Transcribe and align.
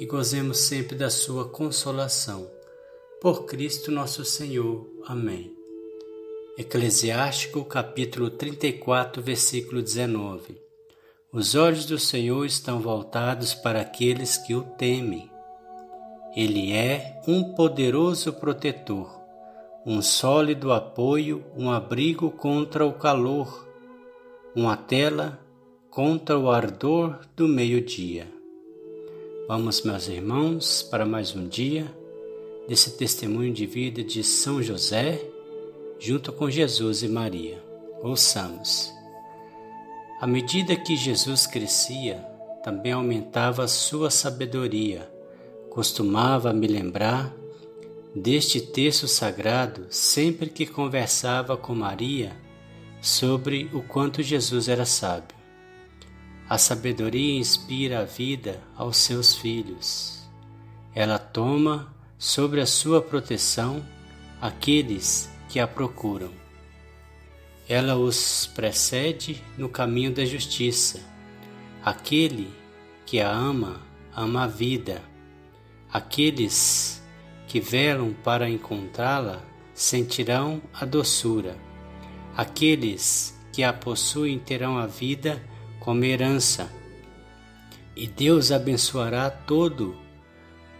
e 0.00 0.06
gozemos 0.06 0.60
sempre 0.60 0.96
da 0.96 1.10
sua 1.10 1.46
consolação. 1.50 2.50
Por 3.20 3.44
Cristo 3.44 3.92
nosso 3.92 4.24
Senhor. 4.24 4.88
Amém. 5.04 5.54
Eclesiástico 6.56 7.62
capítulo 7.66 8.30
34, 8.30 9.22
versículo 9.22 9.82
19. 9.82 10.58
Os 11.30 11.54
olhos 11.54 11.84
do 11.84 11.98
Senhor 11.98 12.46
estão 12.46 12.80
voltados 12.80 13.52
para 13.52 13.82
aqueles 13.82 14.38
que 14.38 14.54
o 14.54 14.62
temem. 14.62 15.30
Ele 16.34 16.72
é 16.72 17.20
um 17.28 17.52
poderoso 17.52 18.32
protetor, 18.32 19.14
um 19.84 20.00
sólido 20.00 20.72
apoio, 20.72 21.44
um 21.54 21.70
abrigo 21.70 22.30
contra 22.30 22.86
o 22.86 22.94
calor, 22.94 23.68
uma 24.56 24.78
tela 24.78 25.38
contra 25.90 26.38
o 26.38 26.50
ardor 26.50 27.18
do 27.36 27.46
meio-dia. 27.46 28.39
Vamos, 29.52 29.82
meus 29.82 30.06
irmãos, 30.06 30.80
para 30.80 31.04
mais 31.04 31.34
um 31.34 31.48
dia 31.48 31.84
desse 32.68 32.96
testemunho 32.96 33.52
de 33.52 33.66
vida 33.66 34.00
de 34.00 34.22
São 34.22 34.62
José, 34.62 35.20
junto 35.98 36.32
com 36.32 36.48
Jesus 36.48 37.02
e 37.02 37.08
Maria. 37.08 37.60
Ouçamos. 38.00 38.92
À 40.20 40.24
medida 40.24 40.76
que 40.76 40.94
Jesus 40.94 41.48
crescia, 41.48 42.24
também 42.62 42.92
aumentava 42.92 43.64
a 43.64 43.66
sua 43.66 44.08
sabedoria. 44.08 45.10
Costumava 45.68 46.52
me 46.52 46.68
lembrar 46.68 47.34
deste 48.14 48.60
texto 48.60 49.08
sagrado 49.08 49.84
sempre 49.90 50.48
que 50.48 50.64
conversava 50.64 51.56
com 51.56 51.74
Maria 51.74 52.36
sobre 53.00 53.68
o 53.72 53.82
quanto 53.82 54.22
Jesus 54.22 54.68
era 54.68 54.84
sábio. 54.86 55.39
A 56.50 56.58
sabedoria 56.58 57.38
inspira 57.38 58.00
a 58.00 58.04
vida 58.04 58.60
aos 58.74 58.96
seus 58.96 59.36
filhos. 59.36 60.28
Ela 60.92 61.16
toma 61.16 61.94
sobre 62.18 62.60
a 62.60 62.66
sua 62.66 63.00
proteção 63.00 63.86
aqueles 64.40 65.30
que 65.48 65.60
a 65.60 65.68
procuram. 65.68 66.32
Ela 67.68 67.94
os 67.94 68.50
precede 68.52 69.40
no 69.56 69.68
caminho 69.68 70.12
da 70.12 70.24
justiça. 70.24 71.00
Aquele 71.84 72.52
que 73.06 73.20
a 73.20 73.30
ama, 73.30 73.80
ama 74.12 74.42
a 74.42 74.48
vida. 74.48 75.00
Aqueles 75.92 77.00
que 77.46 77.60
velam 77.60 78.12
para 78.24 78.50
encontrá-la 78.50 79.40
sentirão 79.72 80.60
a 80.74 80.84
doçura. 80.84 81.56
Aqueles 82.36 83.40
que 83.52 83.62
a 83.62 83.72
possuem 83.72 84.36
terão 84.36 84.78
a 84.78 84.88
vida 84.88 85.40
como 85.80 86.04
herança, 86.04 86.70
e 87.96 88.06
Deus 88.06 88.52
abençoará 88.52 89.28
todo 89.30 89.96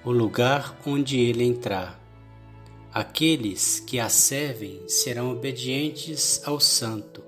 o 0.04 0.12
lugar 0.12 0.78
onde 0.86 1.18
ele 1.18 1.42
entrar. 1.42 1.98
Aqueles 2.92 3.80
que 3.80 3.98
a 3.98 4.08
servem 4.08 4.82
serão 4.88 5.32
obedientes 5.32 6.40
ao 6.46 6.60
Santo, 6.60 7.22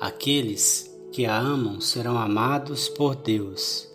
aqueles 0.00 0.90
que 1.12 1.26
a 1.26 1.36
amam 1.36 1.80
serão 1.80 2.16
amados 2.16 2.88
por 2.88 3.16
Deus. 3.16 3.88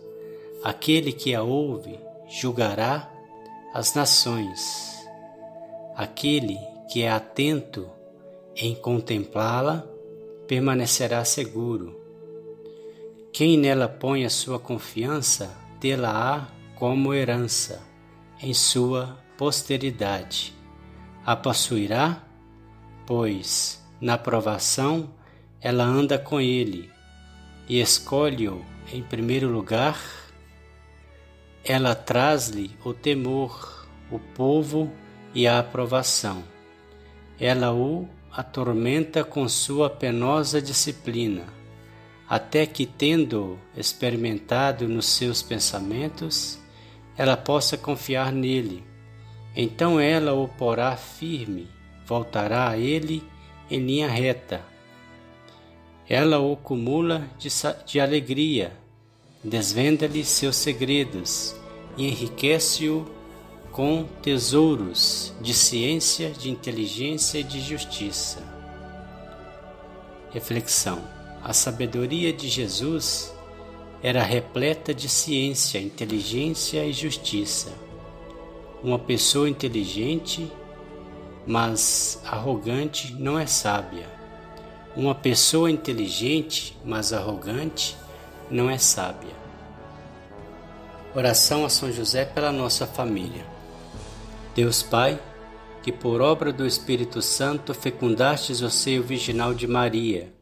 Aquele 0.64 1.12
que 1.12 1.34
a 1.34 1.44
ouve 1.44 2.00
julgará 2.28 3.12
as 3.74 3.94
nações. 3.94 4.60
Aquele 5.96 6.58
que 6.92 7.04
é 7.04 7.12
atento 7.12 7.90
em 8.56 8.76
contemplá-la 8.76 9.88
permanecerá 10.48 11.24
seguro. 11.24 12.05
Quem 13.38 13.58
nela 13.58 13.90
põe 13.90 14.24
a 14.24 14.30
sua 14.30 14.58
confiança, 14.58 15.54
tê-la-á 15.82 16.48
como 16.74 17.14
herança 17.14 17.86
em 18.42 18.54
sua 18.54 19.20
posteridade. 19.38 20.56
A 21.26 21.36
possuirá, 21.36 22.24
pois 23.06 23.86
na 24.00 24.18
provação 24.18 25.10
ela 25.60 25.84
anda 25.84 26.18
com 26.18 26.40
ele 26.40 26.90
e 27.68 27.82
escolhe-o 27.82 28.64
em 28.94 29.04
primeiro 29.04 29.50
lugar. 29.50 30.02
Ela 31.62 31.94
traz-lhe 31.94 32.72
o 32.86 32.94
temor, 32.94 33.86
o 34.10 34.18
povo 34.18 34.90
e 35.34 35.46
a 35.46 35.60
aprovação. 35.60 36.42
Ela 37.38 37.74
o 37.74 38.08
atormenta 38.32 39.26
com 39.26 39.46
sua 39.50 39.90
penosa 39.90 40.62
disciplina 40.62 41.65
até 42.28 42.66
que, 42.66 42.86
tendo 42.86 43.60
experimentado 43.78 44.88
nos 44.88 45.06
seus 45.06 45.42
pensamentos, 45.42 46.60
ela 47.16 47.38
possa 47.38 47.78
confiar 47.78 48.32
nele. 48.32 48.84
Então 49.56 50.00
ela 50.00 50.34
o 50.34 50.48
porá 50.48 50.98
firme, 50.98 51.70
voltará 52.06 52.70
a 52.70 52.78
ele 52.78 53.24
em 53.70 53.80
linha 53.80 54.08
reta. 54.08 54.62
Ela 56.10 56.40
o 56.40 56.56
cumula 56.58 57.28
de, 57.38 57.50
de 57.86 58.00
alegria, 58.00 58.74
desvenda-lhe 59.44 60.26
seus 60.26 60.56
segredos 60.56 61.56
e 61.98 62.08
enriquece-o 62.08 63.06
com 63.72 64.06
tesouros 64.22 65.34
de 65.42 65.54
ciência, 65.54 66.32
de 66.32 66.50
inteligência 66.50 67.40
e 67.40 67.44
de 67.44 67.60
justiça. 67.60 68.42
Reflexão 70.32 71.15
a 71.46 71.54
sabedoria 71.54 72.34
de 72.34 72.50
Jesus 72.50 73.32
era 74.02 74.24
repleta 74.24 74.96
de 74.96 75.08
ciência, 75.08 75.78
inteligência 75.78 76.84
e 76.84 76.92
justiça. 76.92 77.72
Uma 78.84 78.98
pessoa 78.98 79.48
inteligente, 79.48 80.52
mas 81.46 82.20
arrogante, 82.26 83.14
não 83.14 83.38
é 83.38 83.46
sábia. 83.46 84.10
Uma 84.96 85.14
pessoa 85.14 85.70
inteligente, 85.70 86.76
mas 86.84 87.14
arrogante, 87.14 87.96
não 88.50 88.68
é 88.68 88.80
sábia. 88.80 89.36
Oração 91.16 91.64
a 91.64 91.70
São 91.70 91.92
José 91.92 92.26
pela 92.26 92.52
nossa 92.52 92.88
família. 92.88 93.46
Deus 94.56 94.82
Pai, 94.82 95.22
que 95.84 95.92
por 95.92 96.22
obra 96.22 96.52
do 96.52 96.66
Espírito 96.66 97.22
Santo 97.22 97.72
fecundastes 97.72 98.62
o 98.62 98.70
seio 98.72 99.04
virginal 99.04 99.54
de 99.54 99.68
Maria, 99.68 100.34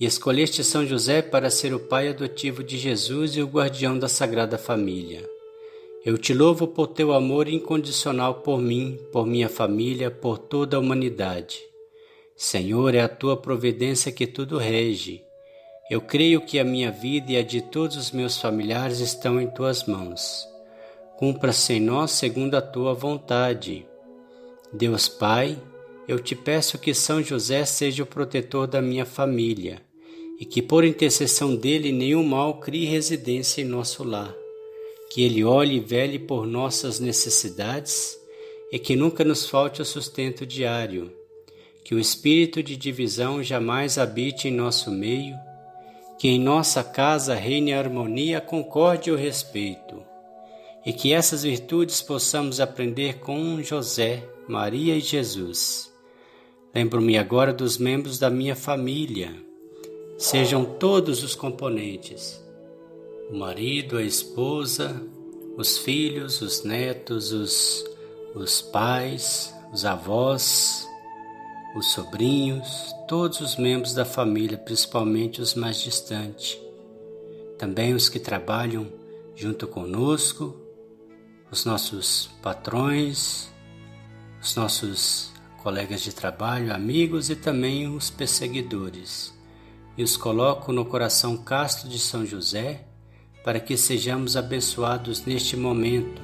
e 0.00 0.06
escolheste 0.06 0.62
São 0.62 0.86
José 0.86 1.20
para 1.20 1.50
ser 1.50 1.74
o 1.74 1.80
pai 1.80 2.08
adotivo 2.08 2.62
de 2.62 2.78
Jesus 2.78 3.36
e 3.36 3.42
o 3.42 3.48
guardião 3.48 3.98
da 3.98 4.08
Sagrada 4.08 4.56
Família. 4.56 5.28
Eu 6.04 6.16
te 6.16 6.32
louvo 6.32 6.68
por 6.68 6.86
teu 6.86 7.12
amor 7.12 7.48
incondicional 7.48 8.36
por 8.36 8.60
mim, 8.60 8.96
por 9.12 9.26
minha 9.26 9.48
família, 9.48 10.10
por 10.10 10.38
toda 10.38 10.76
a 10.76 10.80
humanidade. 10.80 11.60
Senhor, 12.36 12.94
é 12.94 13.00
a 13.00 13.08
tua 13.08 13.36
providência 13.36 14.12
que 14.12 14.24
tudo 14.24 14.56
rege. 14.56 15.24
Eu 15.90 16.00
creio 16.00 16.40
que 16.40 16.60
a 16.60 16.64
minha 16.64 16.92
vida 16.92 17.32
e 17.32 17.36
a 17.36 17.42
de 17.42 17.60
todos 17.60 17.96
os 17.96 18.12
meus 18.12 18.40
familiares 18.40 19.00
estão 19.00 19.40
em 19.40 19.48
tuas 19.48 19.84
mãos. 19.84 20.46
Cumpra-se 21.18 21.72
em 21.72 21.80
nós 21.80 22.12
segundo 22.12 22.54
a 22.54 22.62
tua 22.62 22.94
vontade. 22.94 23.84
Deus 24.72 25.08
Pai, 25.08 25.60
eu 26.06 26.20
te 26.20 26.36
peço 26.36 26.78
que 26.78 26.94
São 26.94 27.20
José 27.20 27.64
seja 27.64 28.04
o 28.04 28.06
protetor 28.06 28.68
da 28.68 28.80
minha 28.80 29.04
família 29.04 29.87
e 30.38 30.44
que 30.44 30.62
por 30.62 30.84
intercessão 30.84 31.56
dele 31.56 31.90
nenhum 31.90 32.22
mal 32.22 32.60
crie 32.60 32.86
residência 32.86 33.60
em 33.60 33.64
nosso 33.64 34.04
lar, 34.04 34.34
que 35.10 35.22
ele 35.22 35.42
olhe 35.42 35.76
e 35.76 35.80
vele 35.80 36.18
por 36.18 36.46
nossas 36.46 37.00
necessidades 37.00 38.16
e 38.70 38.78
que 38.78 38.94
nunca 38.94 39.24
nos 39.24 39.48
falte 39.48 39.82
o 39.82 39.84
sustento 39.84 40.46
diário, 40.46 41.10
que 41.82 41.94
o 41.94 41.98
espírito 41.98 42.62
de 42.62 42.76
divisão 42.76 43.42
jamais 43.42 43.98
habite 43.98 44.46
em 44.46 44.52
nosso 44.52 44.92
meio, 44.92 45.34
que 46.18 46.28
em 46.28 46.38
nossa 46.38 46.84
casa 46.84 47.34
reine 47.34 47.72
a 47.72 47.78
harmonia, 47.78 48.38
a 48.38 48.42
concórdia 48.42 49.10
e 49.10 49.14
o 49.14 49.16
respeito, 49.16 50.04
e 50.86 50.92
que 50.92 51.12
essas 51.12 51.42
virtudes 51.42 52.00
possamos 52.00 52.60
aprender 52.60 53.18
com 53.18 53.60
José, 53.62 54.22
Maria 54.46 54.94
e 54.96 55.00
Jesus. 55.00 55.92
Lembro-me 56.74 57.18
agora 57.18 57.52
dos 57.52 57.78
membros 57.78 58.18
da 58.18 58.30
minha 58.30 58.54
família 58.54 59.47
sejam 60.18 60.64
todos 60.64 61.22
os 61.22 61.34
componentes: 61.34 62.44
o 63.30 63.36
marido, 63.36 63.96
a 63.96 64.02
esposa, 64.02 65.00
os 65.56 65.78
filhos, 65.78 66.42
os 66.42 66.64
netos, 66.64 67.32
os, 67.32 67.84
os 68.34 68.60
pais, 68.60 69.54
os 69.72 69.84
avós, 69.84 70.86
os 71.76 71.92
sobrinhos, 71.92 72.92
todos 73.06 73.40
os 73.40 73.56
membros 73.56 73.94
da 73.94 74.04
família, 74.04 74.58
principalmente 74.58 75.40
os 75.40 75.54
mais 75.54 75.80
distantes. 75.80 76.58
Também 77.56 77.94
os 77.94 78.08
que 78.08 78.18
trabalham 78.18 78.86
junto 79.34 79.66
conosco, 79.66 80.54
os 81.50 81.64
nossos 81.64 82.28
patrões, 82.42 83.48
os 84.40 84.54
nossos 84.54 85.32
colegas 85.62 86.00
de 86.00 86.12
trabalho, 86.12 86.72
amigos 86.72 87.30
e 87.30 87.36
também 87.36 87.88
os 87.88 88.10
perseguidores. 88.10 89.37
E 89.98 90.02
os 90.04 90.16
coloco 90.16 90.72
no 90.72 90.84
coração 90.84 91.36
casto 91.36 91.88
de 91.88 91.98
São 91.98 92.24
José, 92.24 92.86
para 93.42 93.58
que 93.58 93.76
sejamos 93.76 94.36
abençoados 94.36 95.26
neste 95.26 95.56
momento. 95.56 96.22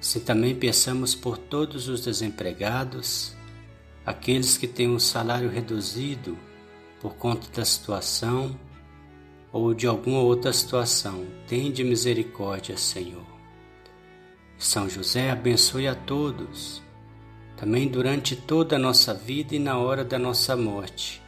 Se 0.00 0.18
também 0.18 0.52
pensamos 0.52 1.14
por 1.14 1.38
todos 1.38 1.86
os 1.86 2.00
desempregados, 2.00 3.36
aqueles 4.04 4.56
que 4.56 4.66
têm 4.66 4.90
um 4.90 4.98
salário 4.98 5.48
reduzido 5.48 6.36
por 7.00 7.14
conta 7.14 7.46
da 7.54 7.64
situação 7.64 8.58
ou 9.52 9.72
de 9.72 9.86
alguma 9.86 10.18
outra 10.18 10.52
situação, 10.52 11.24
tende 11.46 11.84
misericórdia, 11.84 12.76
Senhor. 12.76 13.26
São 14.58 14.88
José 14.88 15.30
abençoe 15.30 15.86
a 15.86 15.94
todos, 15.94 16.82
também 17.56 17.86
durante 17.86 18.34
toda 18.34 18.74
a 18.74 18.78
nossa 18.78 19.14
vida 19.14 19.54
e 19.54 19.60
na 19.60 19.78
hora 19.78 20.04
da 20.04 20.18
nossa 20.18 20.56
morte. 20.56 21.27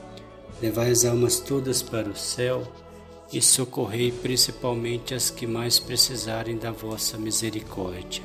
levai 0.61 0.91
as 0.91 1.05
almas 1.05 1.39
todas 1.39 1.81
para 1.81 2.09
o 2.09 2.15
céu 2.15 2.63
e 3.33 3.41
socorrei 3.41 4.11
principalmente 4.11 5.13
as 5.13 5.29
que 5.29 5.47
mais 5.47 5.79
precisarem 5.79 6.57
da 6.57 6.71
vossa 6.71 7.17
misericórdia. 7.17 8.23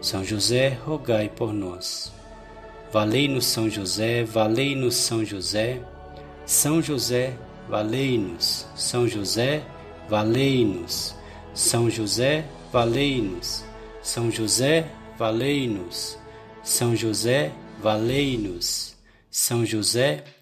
São 0.00 0.24
José, 0.24 0.78
rogai 0.84 1.28
por 1.28 1.52
nós. 1.52 2.12
Valei-nos 2.92 3.46
São 3.46 3.68
José, 3.68 4.24
valei-nos 4.24 4.94
São 4.94 5.24
José. 5.24 5.82
São 6.46 6.82
José, 6.82 7.34
valei-nos. 7.68 8.66
São 8.74 9.06
José, 9.06 9.62
valei-nos. 10.08 11.14
São 11.54 11.90
José, 11.90 12.44
valei-nos. 12.72 13.64
São 14.02 14.30
José, 14.30 14.86
valei-nos. 15.18 16.18
São 16.62 16.96
José, 16.96 17.52
valei-nos. 17.82 18.96
São 19.30 19.66
José, 19.66 20.24